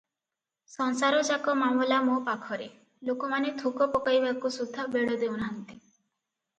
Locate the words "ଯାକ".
1.27-1.55